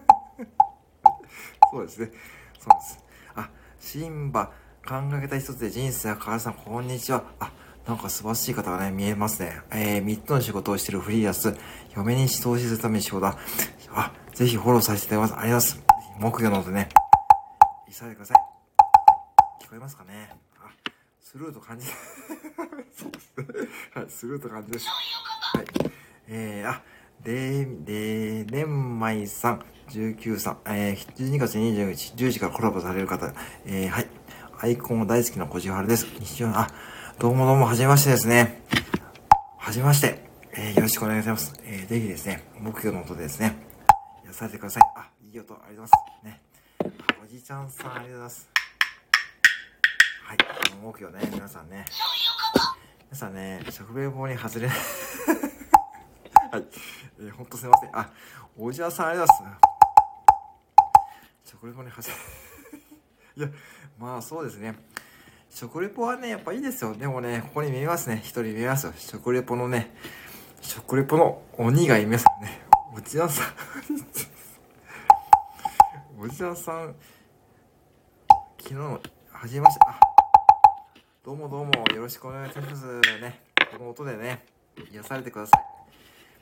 [1.70, 2.12] そうですね。
[2.58, 3.04] そうです。
[3.36, 3.50] あ、
[3.82, 4.46] シンバ、
[4.88, 7.26] 考え方一つで人生が変わるさん、こんにちは。
[7.42, 7.52] あ、
[7.86, 9.60] なんか素晴らしい方がね、見えますね。
[9.72, 11.54] えー、3つの仕事をしてるフリーランス、
[11.94, 13.38] 嫁に投資するために仕事だ。
[13.94, 15.42] あ、ぜひフォローさせていただきます。
[15.42, 16.18] ありがとうございます。
[16.18, 16.90] 木魚の音でね、
[17.92, 18.38] 急いでください。
[19.66, 20.30] 聞こえますかね、
[21.32, 21.88] スルーと感じ。
[22.94, 23.70] そうですね。
[23.94, 24.88] はい、スルーと感じです。
[24.90, 25.66] はい。
[26.28, 26.82] えー、あ、
[27.24, 33.34] で、で、れんまいさん、19さん、えー、12月29日、10時からコラボされる方、
[33.66, 34.10] えー、はい。
[34.60, 36.06] アイコン大好きな小じはるです。
[36.20, 36.68] 日曜、あ、
[37.18, 38.66] どうもどうも、はじめましてですね。
[39.58, 40.30] はじめまして。
[40.52, 41.54] えー、よろしくお願いします。
[41.64, 43.56] えー、ぜひですね、目標の音でですね、
[44.26, 44.84] やさせてください。
[44.98, 46.26] あ、いい音、ありがとうございます。
[46.26, 46.42] ね。
[47.24, 48.51] おじちゃんさん、ありがとうございます。
[50.32, 50.38] はい。
[50.82, 51.84] 目標ね、皆さんね。
[53.10, 54.78] 皆さんね、食米棒に外れない
[56.54, 56.66] はい。
[57.20, 57.90] えー、ほんとすいません。
[57.92, 58.10] あ、
[58.58, 59.60] おじゃさん、ありがとうございま
[61.44, 61.52] す。
[61.52, 62.14] 食レポに外れ
[63.36, 63.50] いや、
[64.00, 64.74] まあそうですね。
[65.50, 66.96] 食レポはね、やっぱいいですよ。
[66.96, 68.22] でもね、ここに見えますね。
[68.24, 68.94] 一人見えますよ。
[68.96, 69.94] 食レポのね、
[70.62, 72.62] 食レポの鬼がいますよね。
[72.96, 73.54] おじゃさん
[76.24, 76.96] おじさんさん、
[78.62, 78.76] 昨日、
[79.34, 80.11] はじめまして、あ、
[81.24, 82.84] どうもどうも、よろしくお願いします
[83.22, 83.42] ね。
[83.72, 84.44] この音でね、
[84.92, 85.64] 癒されてください。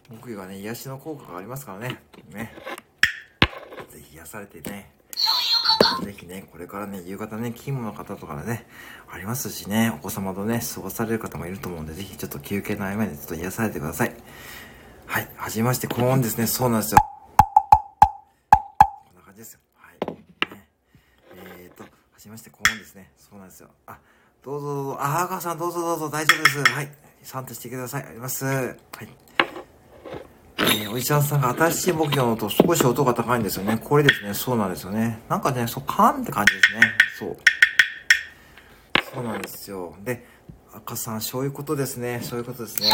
[0.10, 2.02] 木魚はね、癒しの効果がありますからね。
[2.32, 2.56] ね。
[3.90, 4.90] ぜひ癒されてね。
[6.02, 8.68] ぜひね、これからね、夕方ね、勤務の方とかね、
[9.12, 14.16] ありますしね、お子様とね、過ごされる方もいると思うんで、ぜひちょっと休憩の合間にちょっと癒されてください。
[15.08, 17.02] はい、はじめまして、こんですね、そうなんですよ。
[18.50, 19.60] こんな感じですよ。
[19.76, 20.14] はい。
[20.14, 20.68] ね、
[21.36, 23.68] えーと、はじめまして、こんですね、そうなんですよ。
[23.86, 24.00] あ、
[24.42, 26.64] どうぞどうぞ、あ、赤さんどうぞどうぞ、大丈夫です。
[26.72, 26.90] はい。
[27.24, 28.06] 参加してください。
[28.06, 28.46] あります。
[28.46, 28.78] はい。
[30.60, 33.78] えー、おじちゃんさんが新しい目標の音、少し音が高いんですよね。
[33.84, 34.34] これですね。
[34.34, 35.20] そうなんですよね。
[35.28, 36.80] なんかね、そう、カーンって感じですね。
[37.20, 37.38] そう。
[39.14, 39.94] そうなんですよ。
[40.06, 40.26] で、
[40.74, 42.22] 赤さん、そういうことですね。
[42.24, 42.90] そういうことですね。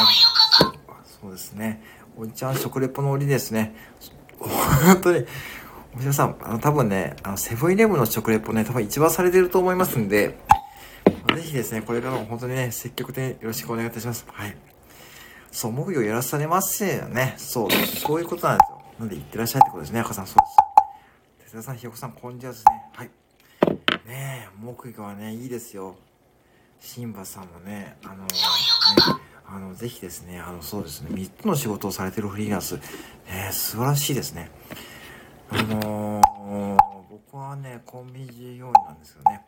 [1.22, 1.84] そうですね。
[2.18, 3.76] おじちゃん、食レポの折ですね。
[4.40, 5.24] 本当に、
[5.96, 10.40] おじさん、あの、多分ね、あの、セブンイレブンの食レポね、多分一番されてると思いますんで、
[11.36, 14.26] ぜひですね、これからも本当にね、積極的によろしくお願いいたします。
[14.28, 14.56] はい。
[15.52, 17.36] そう、木魚やらされますよね。
[17.38, 18.82] そう、そういうことなんですよ。
[19.00, 20.36] なんで、行ってらっしゃいってことですね、赤さん、そう
[21.44, 21.52] です。
[21.52, 22.90] 哲田さん、ひよこさん、こんにちはですね。
[22.94, 23.10] はい。
[24.08, 25.96] ねえ、木魚はね、いいですよ。
[26.80, 28.28] シンバさんもね、あのね、
[29.48, 34.52] あの、ぜひですね、あの、そうですね、3つの仕事をされてるフリーランス、ね、素晴らしいですね。
[35.50, 36.78] あのー、
[37.10, 39.42] 僕はね、コンビニ従業員なんですよね。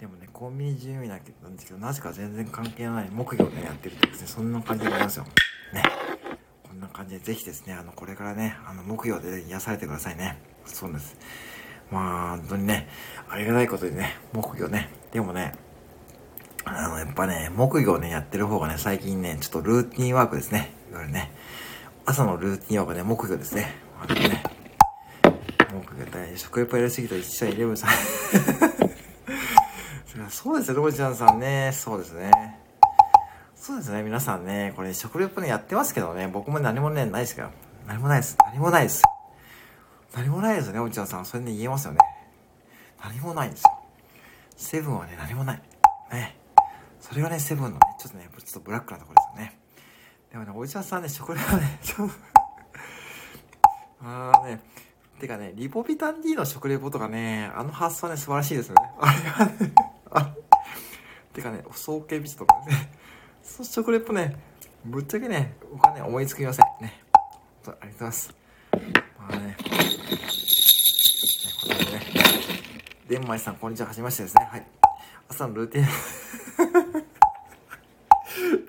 [0.00, 5.24] でもね、コンビニ従業員なんですけど、なぜか全然関係ない木魚をね、やってるとですね、そんな感じでございますよ。
[5.74, 5.82] ね。
[6.66, 10.38] こんな感じで、ぜひですね、あの、これからね、あの、木魚で癒されてくださいね。
[10.64, 11.18] そうです。
[11.90, 12.88] まあ、本当にね、
[13.28, 14.88] ありがたいことでね、木魚ね。
[15.12, 15.52] でもね、
[16.64, 20.72] あの、やっぱね、木魚をね、やってる方がね、最近ね、ちょっとルーティンワークですね。
[20.90, 21.30] いわゆるね、
[22.06, 23.74] 朝のルーティンワークね、木魚ですね。
[24.02, 24.42] あのね、
[25.74, 28.69] 木魚大食レポやりすぎた1社イレブンさん
[30.30, 31.72] そうですよ、ロボちゃんさんね。
[31.74, 32.30] そうですね。
[33.56, 37.50] そうですね、皆さんね、これ食レポねやってますけどね、僕も何もね、ないですから。
[37.86, 38.36] 何もないです。
[38.46, 39.02] 何もないです。
[40.14, 41.26] 何もないですよね、おじちゃんさん。
[41.26, 41.98] それね、言えますよね。
[43.02, 43.78] 何もないんですよ。
[44.56, 45.62] セブンはね、何もない。
[46.12, 46.36] ね。
[47.00, 49.58] それがね、セブンのね、ちょっとね、ちょっとブラックなところですよね。
[50.30, 52.14] でもね、おじちゃんさんね、食レポね、ちょっと
[54.02, 54.60] あーね、
[55.18, 58.90] てかね、リポビタン D の食レポとかね、あの発想ね、素晴らしいですよね。
[59.00, 60.34] あれはねあ、
[61.32, 62.90] てかね、お総計ビスとかね、
[63.42, 64.36] そして食レポね、
[64.84, 66.66] ぶっちゃけね、僕はね、思いつきません。
[66.80, 67.02] ね。
[67.12, 67.18] あ
[67.66, 68.34] りがとうございます。
[69.18, 69.56] まあね、ね
[71.62, 72.00] これでね、
[73.08, 74.48] デンマイさん、こんにちは、はじめましてですね。
[74.50, 74.66] はい。
[75.28, 75.86] 朝のルーティン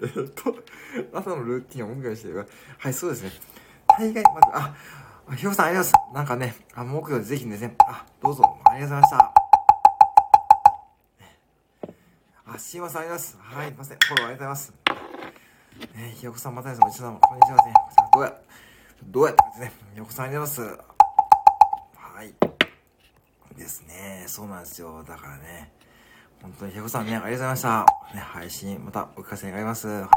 [0.04, 0.56] えっと、
[1.14, 3.32] 朝のルーティンを音楽してるはい、そうですね。
[3.88, 4.76] 大概、まず、あ、
[5.36, 6.16] ひろさん、ありがとうございます。
[6.16, 9.41] なんかね、あ、木曜でぜひね、あ、どうぞ、ありがとうございました。
[12.54, 13.38] あ、しーまさんあります。
[13.40, 13.98] はい、すいません。
[13.98, 14.74] フォローありがとうございます。
[15.96, 16.82] ねひよこさん、またです。
[16.86, 17.74] おじさん、こんにちはね。
[18.14, 18.34] どうや、
[19.06, 20.80] どうやってね、ひよこさんありがとうございます。
[21.96, 22.34] はい。
[23.58, 24.26] ですね。
[24.28, 25.02] そうなんですよ。
[25.08, 25.72] だからね、
[26.42, 27.86] 本当にひよこさんね、ありがとうございました。
[28.14, 29.88] ね、配信、またお聞かせ願います。
[29.88, 30.10] は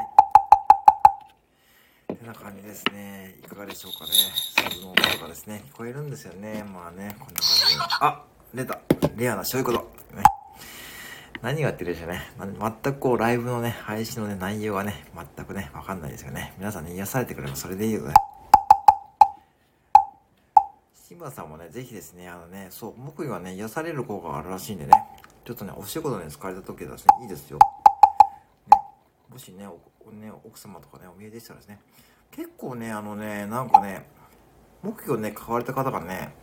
[2.08, 2.16] い。
[2.16, 3.36] てな感じですね。
[3.44, 4.10] いかがでしょうかね。
[4.56, 6.64] サブの音とかですね、聞こえるんですよね。
[6.64, 7.82] まあね、こんな感じで。
[8.00, 8.80] あ出た
[9.14, 9.78] レアなそういうこと。
[10.16, 10.24] ね。
[11.44, 12.22] 何がやってるでしょうね。
[12.38, 16.54] 全くこう、ライブのね、配信のね、内容はね、全くね、わかんないですよね。
[16.56, 18.14] 皆さんね、癒されてくればそれでいいよね。
[20.94, 24.92] 志村さんもね、ぜひですね、あのね、そう、木魚はね、癒される効果があるらしいんでね、
[25.44, 27.58] ちょっとね、お仕事に使われた時はですね、いいですよ。
[27.58, 28.78] ね、
[29.30, 31.78] もしね、ね奥様とかね、お見えでしたらですね、
[32.30, 34.08] 結構ね、あのね、なんかね、
[34.82, 36.34] 木魚ね、買われた方がね、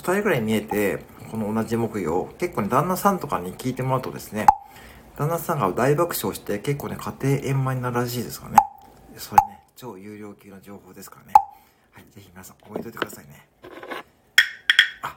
[0.00, 4.46] 2人ぐらい見えて、この同じ木魚、結構ね、旦那さんとかに聞いてもらうとですね、
[5.16, 8.58] 旦那さんが大爆笑して、結構ね、家庭円満になるらしいですからね。
[9.16, 11.34] それね、超有料級の情報ですからね。
[11.92, 13.46] はい、ぜひ皆さん覚えておいてくださいね。
[15.02, 15.16] あ、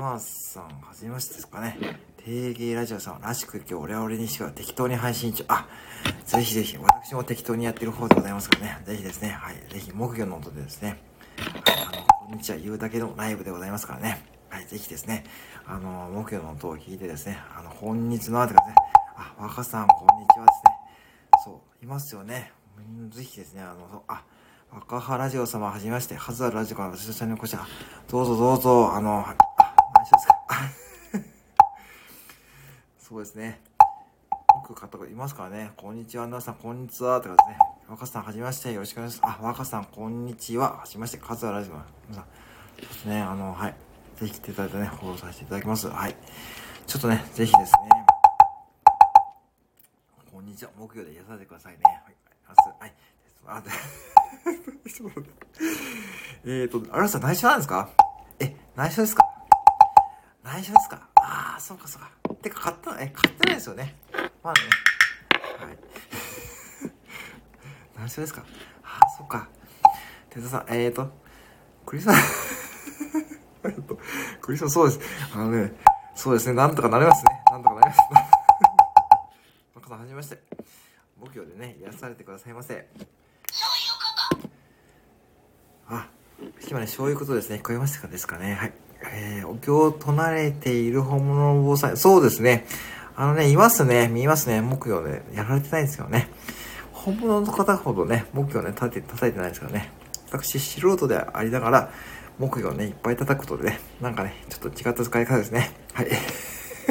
[0.00, 1.78] マーさん、はじめましてですかね。
[2.24, 5.44] 定芸ラジオさんらしく今日俺は俺にしか適当に配信中。
[5.46, 5.68] あ、
[6.26, 8.82] ぜひぜひ、私も適当にやってる方でございますからね。
[8.84, 11.00] ぜひですね、はい、ぜひ木魚の音でですね、
[12.34, 14.20] はい、あの、こんにちは言うだけのライブでございますからね。
[14.50, 15.24] はい、ぜひですね、
[15.66, 18.74] あの、木魚の音を聞いてですね、あの、こんにちはってかね、
[19.16, 20.74] あ、若さん、こんにちはですね。
[21.44, 22.52] そう、いますよね。
[23.10, 24.24] ぜひですね、あの、あ、
[24.72, 27.56] 若葉ラジオ様はじめまして、はずあるラジオから私と下にお越し
[28.08, 29.36] どうぞどうぞ、あの、あ、
[29.94, 30.34] 何しですか。
[32.98, 33.60] そうですね。
[34.66, 35.72] 僕方がいますからね。
[35.76, 37.20] こんにちは、皆さん、こんにちは。
[37.20, 37.58] とかですね。
[37.86, 38.72] 若さん、はじめまして。
[38.72, 39.38] よろしくお願いします。
[39.38, 40.78] あ、若さん、こんにちは。
[40.78, 41.18] はじめまして。
[41.18, 41.74] カズアラジオ。
[42.08, 42.24] 皆さん。
[42.78, 43.20] そうですね。
[43.20, 43.74] あの、はい。
[44.16, 45.86] ぜひ来ていただいてね、フォローさせていただきます。
[45.88, 46.16] はい。
[46.86, 48.06] ちょっとね、ぜひですね、
[50.32, 51.80] こんにちは、木曜で癒されてくださいね。
[51.84, 52.14] はい。
[52.80, 52.92] はい。
[53.46, 53.70] あ、で、
[54.90, 55.32] ちょっと待っ
[56.44, 56.60] て。
[56.62, 57.90] えっ、と、あらさん内緒なんですか
[58.38, 59.28] え、内緒ですか
[60.42, 62.10] 内緒ですかああ、そうかそうか。
[62.42, 63.94] てか、買った、え、買ってないですよね。
[64.44, 64.60] まあね。
[65.66, 65.78] はい。
[68.06, 68.44] 内緒ですか？
[68.84, 69.48] あ、そうか。
[70.28, 71.10] てつさん、え、ー、と、
[71.86, 72.68] クリスマス、
[74.42, 75.00] クリスマスそうです。
[75.34, 75.72] あのね、
[76.14, 77.42] そうですね、なんとかなりますね。
[77.50, 77.98] なんとかなります。
[79.74, 80.42] マさん、はじめまして。
[81.20, 82.88] 母教でね、癒されてくださいませ。
[83.52, 83.64] そ
[84.34, 84.48] ういうこ
[85.88, 86.08] とあ、
[86.68, 87.56] 今ね、そういうことですね。
[87.56, 88.08] 聞こえましたか？
[88.08, 88.54] ですかね。
[88.54, 88.72] はい。
[89.12, 91.96] えー、お経を唱えている本物の防災。
[91.96, 92.66] そうですね。
[93.16, 94.08] あのね、いますね。
[94.08, 94.60] 見ますね。
[94.60, 96.28] 木曜で、やられてないんですけどね。
[96.92, 99.92] 本物の方ほどね、木曜ね、叩いて、叩いてないですからね。
[100.32, 101.92] 私、素人でありながら、
[102.38, 105.70] 木魚ね、いっぱい叩くことでね、なんかね、ちょっと違った使い方ですね。
[105.92, 106.08] はい。
[106.10, 106.14] え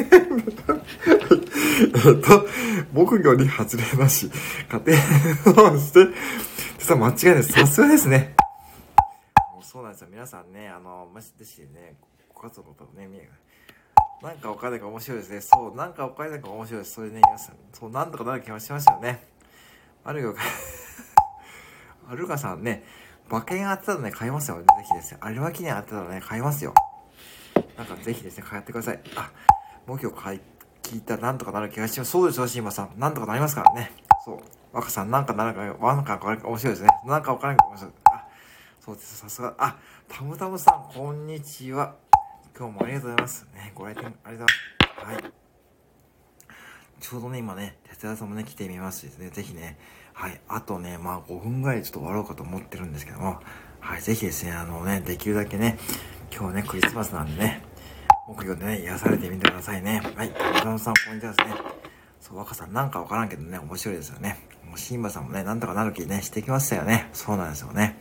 [2.12, 2.46] っと、
[2.92, 4.30] 木魚に外れなし、
[4.70, 4.80] 家
[5.54, 6.08] 庭をして、
[6.78, 7.52] 実は間違いです。
[7.52, 8.34] さすがですね。
[9.60, 10.08] そうなんですよ。
[10.10, 11.96] 皆さんね、あの、まじでしね、
[12.32, 13.28] ご家族のことね、見えない
[14.24, 15.40] なんかお金が面白いですね。
[15.42, 16.94] そう、なんかお金が面白いです。
[16.94, 19.22] それね、皆さん、そう、なんとかなる気がしましたよね。
[20.02, 20.34] あるよ、
[22.08, 22.84] アルガさんね、
[23.28, 24.56] 馬券当てたらね、買いますよ。
[24.56, 25.20] ぜひですね。
[25.26, 26.72] 有馬記念当てたらね、買いますよ。
[27.76, 29.00] なんかぜひですね、買ってください。
[29.14, 29.30] あ、
[29.86, 30.40] もう今日買い、
[30.82, 32.10] 聞いたらなんとかなる気がします。
[32.10, 32.98] そうですよ、シーマさん。
[32.98, 33.92] なんとかなりますからね。
[34.24, 34.38] そう。
[34.72, 36.88] 若さん、なんかなるか、なんか面白いですね。
[37.04, 37.92] なんかわからんか面白い。
[38.04, 38.26] あ、
[38.80, 39.18] そうです。
[39.18, 39.54] さすが。
[39.58, 39.76] あ、
[40.08, 41.96] たむたむさん、こんにちは。
[42.56, 43.48] 今日もありがとうございます。
[43.52, 45.24] ね、ご来店ありがとうございます。
[45.24, 45.32] はい。
[47.00, 49.76] ちょうどね、今ね、哲也さんもね、来てみますしですね、ぜひね、
[50.12, 50.40] はい。
[50.46, 53.40] あとね、まあ5分ぐらいちょっと終わろうかと思ってるんですけども、
[53.80, 54.00] はい。
[54.00, 55.80] ぜひですね、あのね、できるだけね、
[56.32, 57.64] 今日ね、クリスマスなんでね、
[58.28, 60.00] 木曜でね、癒されてみてくださいね。
[60.14, 60.30] はい。
[60.30, 61.56] 中野さん、ポイントですね。
[62.20, 64.38] そう、若さんなんかわからんけどね、面白いですよね。
[64.64, 67.08] もう、シンバさんもね、なんとかなる気ね、してきましたよね。
[67.12, 67.98] そうなんですよね。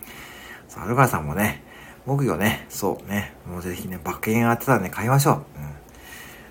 [0.68, 1.63] そう、アルガさんもね、
[2.06, 5.36] 木曜ね、そうね、もうぜひね、バック円当てたらね、買いましょう。
[5.36, 5.44] うん。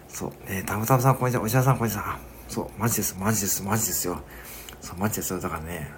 [0.08, 1.42] そう、ね、タムタムさん、こんにちは。
[1.42, 2.18] おしゃさん、こんにちは。
[2.48, 4.18] そう、マジです、マジです、マジですよ。
[4.80, 5.40] そう、マジですよ。
[5.40, 5.90] だからね、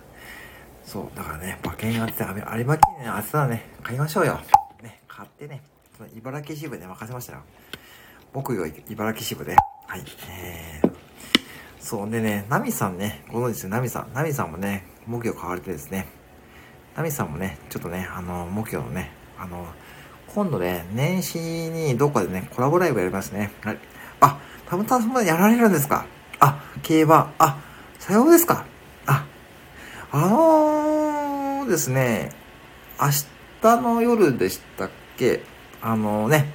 [0.85, 4.41] そう、だからね、馬券当てて、有馬記念当てたらね、買いましょうよ。
[4.83, 5.63] ね、買ってね、
[5.97, 7.39] その茨城支部で任せましたよ。
[8.33, 9.55] 僕が茨城支部で。
[9.87, 10.03] はい。
[10.29, 10.93] えー、
[11.79, 14.13] そうでね、ナミさんね、ご存知ですよ、ナミさん。
[14.13, 16.09] ナミさんもね、木魚買われてですね、
[16.97, 19.13] ナミさんもね、ちょっとね、あの、木魚のね、
[19.45, 19.67] あの、
[20.35, 23.53] 今度ね、年始にどっかでね、コラボライブやりますね。
[23.63, 23.79] はい。
[24.21, 26.07] あ、たぶんたぶんやられるんですか？
[26.41, 27.35] あ、競馬。
[27.39, 27.59] あ、
[27.99, 28.65] さようですか。
[29.07, 29.27] あ、
[30.11, 32.31] あのー、ですね、
[32.99, 33.09] 明
[33.61, 35.43] 日の夜でしたっけ？
[35.83, 36.51] あのね、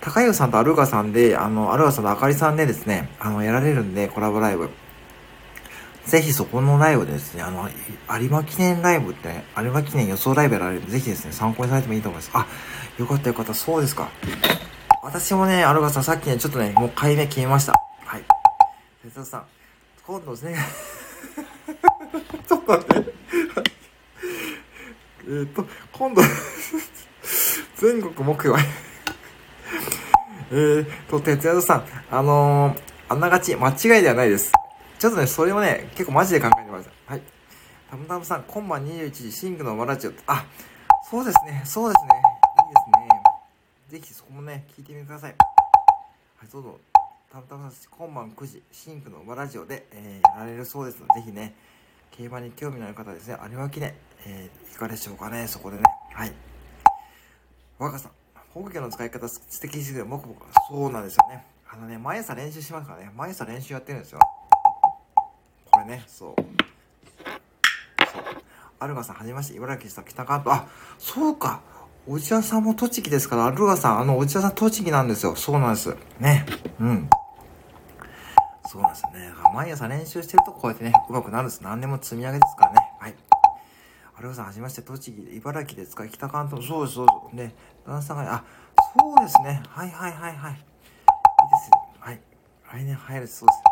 [0.00, 4.68] 高湯さんとアルガさんで、あの、アルガさんとあかりさんでですね、あの、やられるんで、コラボライブ。
[6.06, 7.68] ぜひそこのライブですね、あの、
[8.20, 12.30] 有馬記念ライブって、ね、有馬記念予想ライブやられるんで、ぜひですね、参考にされてもいいと思います。
[12.32, 12.46] あ、
[12.98, 14.08] よかったよかった、そうですか。
[15.02, 17.72] 私もね、アルガさんさっきね、ちょっとね、もう買い目決めました。
[18.04, 18.24] はい。
[19.02, 19.44] 哲夫さん、
[20.06, 20.56] 今度ですね
[22.48, 23.14] ちょっと待って
[25.28, 26.22] えっと、今度
[27.78, 28.58] 全国目標
[30.52, 34.52] えーと、哲也さん、あのー、あんながち、間違いではないです。
[34.98, 36.88] ちょっとね、それをね、結構マジで考えてます。
[37.04, 37.22] はい。
[37.90, 40.12] たむたむさん、今晩21時、シングのマラジオ。
[40.26, 40.46] あ、
[41.10, 42.10] そうですね、そうですね。
[42.66, 43.22] いいですね。
[43.88, 45.34] ぜひそこもね、聞いてみてください。
[46.38, 46.80] はい、どうぞ。
[47.30, 51.54] たむたむさん、今晩9時、シンクの馬ラジオで、えー、やられるそうですので、ぜひね、
[52.12, 55.82] 競馬に興味のある方ですね、有馬記念、えー、いかがでしょうかね、そこでね。
[56.14, 56.32] はい。
[57.78, 58.12] 若さん、
[58.54, 60.36] 本家の使い方素敵すぎる、僕も、
[60.70, 61.44] そうなんですよね。
[61.68, 64.20] あのね、毎朝練習しますからね、毎朝練習やってるんですよ。
[65.86, 66.34] ね、そう。
[66.38, 68.22] そう。
[68.78, 70.58] アルガさん、はじめまして、茨城さん、北関東。
[70.58, 70.66] あ、
[70.98, 71.60] そうか。
[72.08, 75.34] おじやさんも栃木ですから、アルガさん、あの、おじやさん栃木なんですよ。
[75.34, 75.96] そうなんです。
[76.20, 76.46] ね。
[76.78, 77.10] うん。
[78.68, 79.32] そうなんですね。
[79.54, 81.62] 毎朝練習してるとこうやってね、上手くなるんです。
[81.62, 82.92] 何でも積み上げですからね。
[83.00, 83.14] はい。
[84.18, 87.36] アルガさん、はじめまして、栃木、茨城で使い、北関東、そうです、そうです。
[87.36, 87.54] ね、
[87.86, 88.44] 旦那さんが、あ、
[88.98, 89.62] そうですね。
[89.68, 90.52] はいはいはいはい。
[90.52, 90.62] いいで
[91.56, 91.70] す。
[92.00, 92.20] はい。
[92.72, 93.65] 来年入るそうです。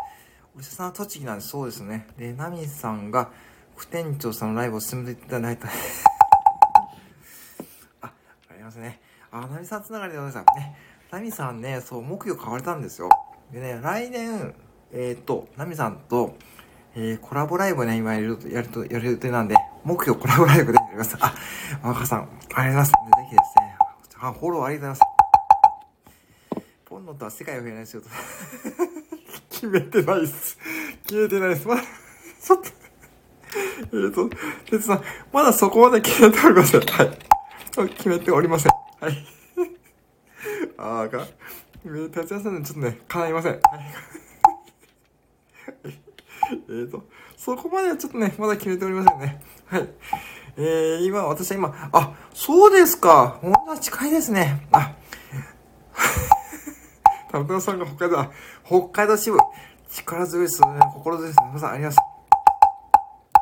[0.57, 2.07] お医者さんは栃木なんでそうですね。
[2.17, 3.29] で、ナミさんが、
[3.75, 5.67] 副店長さんのライブを進めていただいた。
[7.99, 8.09] あ、
[8.49, 9.01] ありますね。
[9.31, 10.77] あ、ナミさんつながりでございますね。
[11.11, 13.09] ナミさんね、そう、木曜買われたんですよ。
[13.51, 14.55] でね、来年、
[14.93, 16.37] えっ、ー、と、ナミさんと、
[16.95, 21.17] えー、コラボライブね、今やると、やると、やる予定なんで、目標コラボライブでやります。
[21.19, 21.35] あ、
[21.83, 22.91] 若さん、ありがとうございます。
[22.91, 22.95] ぜ
[23.29, 23.75] ひですね、
[24.21, 25.11] あ、フォローありがとうございます。
[26.85, 28.09] ポンのとは世界を減らしようと。
[29.55, 30.57] 決めてないっす。
[31.03, 31.65] 決めてないっす。
[31.67, 31.81] まだ、
[32.41, 32.69] ちょっと、
[33.97, 34.29] えっと、
[34.69, 36.81] てつさん、まだそこまで決めておりません。
[36.81, 37.89] はい。
[37.89, 38.71] 決めておりません。
[38.99, 39.25] はい。
[40.77, 41.25] ああ、か。
[42.13, 43.51] 達也さんちょっとね、叶いません。
[43.53, 43.61] はい。
[46.69, 47.05] えっと、
[47.37, 49.41] そこまではちょっとね、まだ決めておりませんね。
[49.67, 49.89] はい。
[50.57, 53.39] えー、今、私は今、あ、そうですか。
[53.41, 54.67] ほんな近いですね。
[54.71, 54.94] あ、
[57.35, 58.31] たむたむさんが北海道、
[58.63, 59.37] 北海道支部。
[59.89, 60.67] 力強いですね。
[60.93, 61.47] 心強いですね。
[61.49, 63.41] 皆さん、ありがとうございま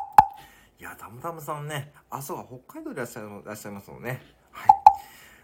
[0.80, 4.20] いや、たむたむさんね、あ、そうか、北海道でいらっしゃる、いらっしゃいますもんね。
[4.50, 4.68] はい。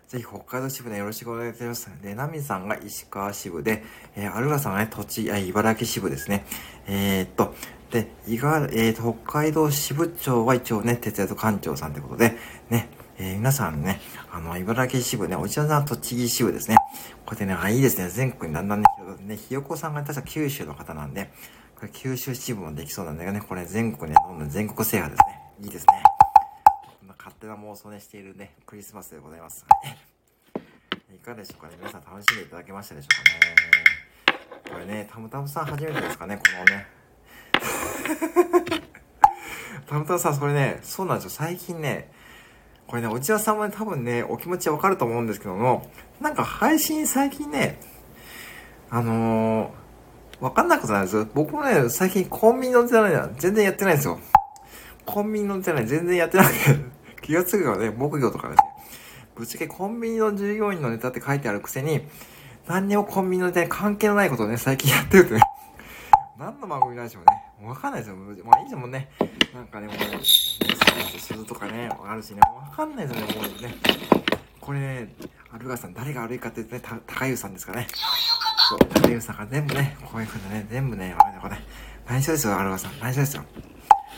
[0.08, 1.88] ぜひ北海道支部でよろしくお願いいたします。
[2.02, 3.84] で、ナミさんが石川支部で、
[4.16, 6.44] えー、アルガさんがね、栃木、茨城支部ですね。
[6.88, 7.54] えー、っと、
[7.92, 12.36] で、いが、えー、と、北海道支部長は一応ね、哲也と館長さんということで、
[12.68, 12.88] ね、
[13.22, 14.00] えー、皆さんね、
[14.32, 16.76] あの、茨城支部ね、お茶さん栃木支部ですね。
[17.26, 18.08] こうやってね、あ、いいですね。
[18.08, 18.86] 全国にだんだんね、
[19.20, 21.30] ねひよこさんが確か九州の方なんで、
[21.78, 25.40] これ九州支部もできそうなんだけどね、これ全国ね、どんどん全国制覇ですね。
[25.60, 26.02] いいですね。
[26.98, 29.66] こんな勝手な妄想ね、しているね、クリスマスでございます。
[31.14, 36.86] いかがでしょうかね皆さん楽しんでいただけましたでしょうかねこれね、たむたむさん初めてですかねこのね。
[39.86, 41.30] たむたむさん、それね、そうなんですよ。
[41.30, 42.10] 最近ね、
[42.90, 45.88] これね、おちわさんもね、多分ね、お気持ちわかると思うんですけども、
[46.20, 47.78] なんか配信最近ね、
[48.90, 51.28] あのー、わかんなくないですよ。
[51.32, 54.18] 僕もね、最近コンビニの手洗い全然やってないんですよ。
[55.06, 56.56] コンビニの手洗い全然やってなくて、
[57.22, 58.64] 気がつくからね、木魚とかですね。
[59.36, 62.00] ぶっちゃけコンビニの従業員のネタって書いてあるくせに、
[62.66, 65.40] 何にもコンビニのネタに関係のないことをね、最近やってるってね。
[66.36, 67.22] 何の番組なんでしょう
[67.62, 67.68] ね。
[67.68, 68.16] わかんないですよ。
[68.16, 69.08] まあいいじゃんもんね。
[69.54, 69.96] なんかね、もう、
[71.18, 73.74] 鈴とかね、あるしね、わかんないですよね、もうね。
[74.60, 75.14] これね、
[75.52, 77.86] アルガさん、誰が悪いかって言ってね、た、高湯さんですかね。
[78.68, 81.56] そう、高湯さんが全部ね、こういう風にね、全部ね、あれこれ、
[82.08, 82.98] 内緒ですよ、アルガさん。
[83.00, 83.44] 内緒ですよ。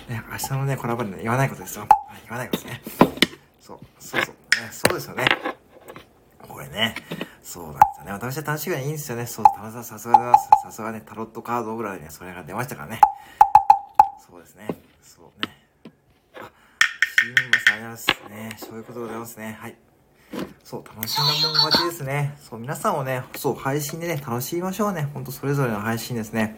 [0.09, 1.87] ね、明日のね、コラボでね、言わないことですよ。
[2.25, 2.83] 言わないことですね。
[3.61, 4.35] そう、そうそう。
[4.35, 5.25] ね、そうですよね。
[6.49, 6.95] これね、
[7.43, 8.13] そうなんですよね。
[8.13, 9.27] 私は楽しみがいいんですよね。
[9.27, 10.49] そう、田中さんさすがでます。
[10.65, 13.01] さすがね、タロットカードぐらいね、それが出ましたからね。
[14.19, 14.67] そうですね。
[15.03, 15.55] そうね。
[16.35, 16.51] あ、
[17.21, 18.57] シームマさんありますね。
[18.59, 19.57] そういうことでございますね。
[19.61, 19.77] はい。
[20.65, 22.37] そう、楽しんだもん勝ちですね。
[22.41, 25.09] そう、皆さんをね、そう、配信でね、楽しみましょうね。
[25.13, 26.57] ほんとそれぞれの配信ですね。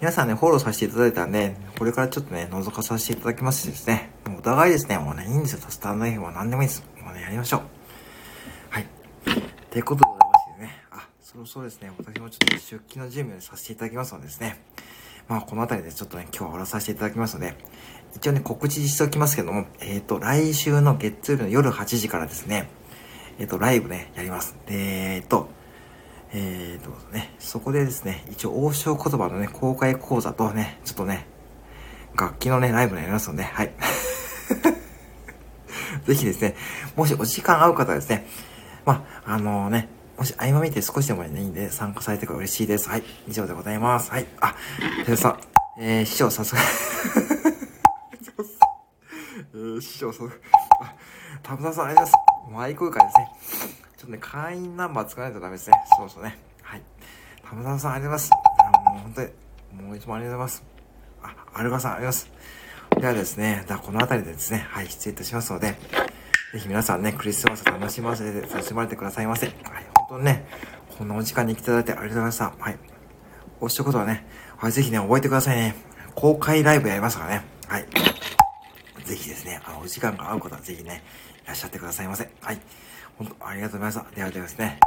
[0.00, 4.10] 皆さんね、フォローさせていただいたんで、これからちょっとね、覗かさせていただきますしですね。
[4.26, 5.60] もうお互いですね、もうね、いいんですよ。
[5.68, 6.84] スタンド F は何でもいいです。
[7.02, 7.60] もうね、やりましょう。
[8.70, 8.86] はい。
[9.70, 14.58] ということでございましてね、あ、そろそろですね、私もちょっと出勤の準備をさせていただきますのでですね、
[15.28, 17.54] まあ、この辺りでちょっとね、今日は終わらさせていただきますので、
[18.14, 22.68] 一応ね、告知しておきますけども、えっ、ー、と、来週の月曜日の夜8時からですね、
[23.38, 24.56] えっ、ー、と、ライブね、やります。
[24.66, 25.48] で、えっ、ー、と、
[26.34, 31.26] えーとね、そこでですね、一応王将言葉のね、公開講座とね、ちょっとね、
[32.18, 33.72] 楽器のね、ライブになりますので、はい。
[36.06, 36.56] ぜひですね、
[36.96, 38.26] もしお時間合う方はですね、
[38.86, 39.90] まあ、あの、ね、
[40.22, 42.88] もし合間見て少しでもいいんで参加されてくれ嬉しいです。
[42.88, 43.02] はい。
[43.26, 44.12] 以上でございます。
[44.12, 44.26] はい。
[44.40, 44.54] あ、
[45.04, 45.40] てるさん、
[45.80, 46.60] えー、師匠さすが
[49.52, 50.34] えー、師匠さすが、
[50.80, 50.94] あ、
[51.42, 52.52] 田村さんありがとうございます。
[52.52, 53.32] マイク会ですね。
[53.96, 55.76] ちょっとね、会員ナンバー使わないとダメですね。
[55.98, 56.38] そうそうね。
[56.62, 56.82] はい。
[57.44, 58.30] 玉沢さんありがとうございます。
[58.30, 58.36] も
[58.94, 59.28] う本当に、
[59.88, 60.62] もういつもありがとうございます。
[61.24, 62.36] あ、アルガさんありがとうございま
[62.92, 63.00] す。
[63.00, 65.76] ではですね、ではこの辺りでですね、はい、失礼いたしますので、
[66.52, 69.46] ぜひ皆さんね、クリスマス楽しませて、楽しまれてくださいませ。
[69.46, 70.44] はい、当ね、
[70.98, 72.62] こんなお時間に来ていただいてありがとうございました。
[72.62, 72.78] はい。
[73.60, 74.26] おしゃことはね、
[74.58, 75.74] はい、ぜひね、覚えてくださいね。
[76.14, 77.44] 公開ライブやりますからね。
[77.66, 77.86] はい。
[79.04, 81.02] ぜひですね、あの、お時間が合う方はぜひね、
[81.44, 82.28] いらっしゃってくださいませ。
[82.42, 82.60] はい。
[83.16, 84.14] 本当、ありがとうございました。
[84.14, 84.78] ではではですね。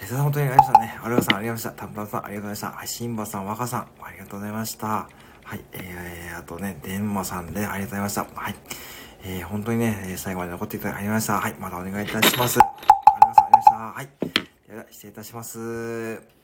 [0.00, 1.04] テスさん本当にありがとうございましたね。
[1.04, 1.86] アルガさんありがとうございました。
[1.86, 2.66] タンタンさんありがとうございました。
[2.72, 4.86] はい、シンバさん、若さん、ありがとうございました。
[4.88, 5.08] は
[5.54, 8.26] い、えー、あとね、デンマさんでありがとうございました。
[8.34, 8.54] はい。
[9.22, 11.38] えー、本当にね、最後まで残っていただきありました。
[11.38, 12.58] はい、またお願いいたします。
[13.88, 14.08] はい。
[14.68, 16.39] では、失礼いたします。